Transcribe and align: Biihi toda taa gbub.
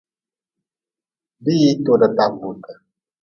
Biihi 1.43 1.69
toda 1.85 2.07
taa 2.17 2.29
gbub. 2.37 2.61